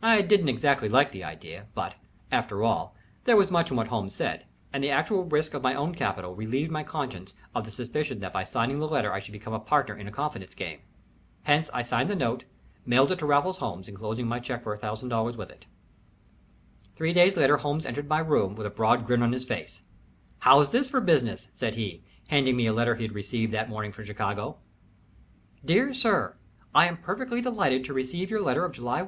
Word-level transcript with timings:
I 0.00 0.22
didn't 0.22 0.48
exactly 0.48 0.88
like 0.88 1.10
the 1.10 1.24
idea, 1.24 1.66
but, 1.74 1.96
after 2.30 2.62
all, 2.62 2.94
there 3.24 3.36
was 3.36 3.50
much 3.50 3.72
in 3.72 3.76
what 3.76 3.88
Holmes 3.88 4.14
said, 4.14 4.46
and 4.72 4.82
the 4.82 4.92
actual 4.92 5.24
risk 5.24 5.54
of 5.54 5.62
my 5.64 5.74
own 5.74 5.92
capital 5.92 6.36
relieved 6.36 6.70
my 6.70 6.84
conscience 6.84 7.34
of 7.52 7.64
the 7.64 7.72
suspicion 7.72 8.20
that 8.20 8.32
by 8.32 8.44
signing 8.44 8.78
the 8.78 8.86
letter 8.86 9.12
I 9.12 9.18
should 9.18 9.32
become 9.32 9.54
a 9.54 9.58
partner 9.58 9.96
in 9.96 10.06
a 10.06 10.12
confidence 10.12 10.54
game. 10.54 10.78
Hence 11.42 11.68
I 11.74 11.82
signed 11.82 12.08
the 12.08 12.14
note, 12.14 12.44
mailed 12.86 13.10
it 13.10 13.18
to 13.18 13.26
Raffles 13.26 13.58
Holmes, 13.58 13.88
enclosing 13.88 14.28
my 14.28 14.38
check 14.38 14.62
for 14.62 14.78
$1000 14.78 15.34
with 15.36 15.50
it. 15.50 15.66
Three 16.94 17.12
days 17.12 17.36
later 17.36 17.56
Holmes 17.56 17.84
entered 17.84 18.08
my 18.08 18.20
room 18.20 18.54
with 18.54 18.68
a 18.68 18.70
broad 18.70 19.04
grin 19.04 19.22
on 19.24 19.32
his 19.32 19.44
face. 19.44 19.82
"How's 20.38 20.70
this 20.70 20.88
for 20.88 21.00
business?" 21.00 21.48
said 21.54 21.74
he, 21.74 22.04
handing 22.28 22.56
me 22.56 22.66
a 22.68 22.72
letter 22.72 22.94
he 22.94 23.02
had 23.02 23.16
received 23.16 23.52
that 23.52 23.68
morning 23.68 23.90
from 23.90 24.04
Chicago. 24.04 24.58
"DEAR 25.64 25.92
SIR, 25.92 26.36
I 26.72 26.86
am 26.86 26.98
perfectly 26.98 27.40
delighted 27.40 27.84
to 27.86 27.92
receive 27.92 28.30
your 28.30 28.40
letter 28.40 28.64
of 28.64 28.70
July 28.70 29.02
1. 29.02 29.06